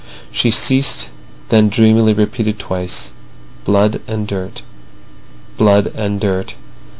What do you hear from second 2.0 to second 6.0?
repeated twice: "Blood and dirt. Blood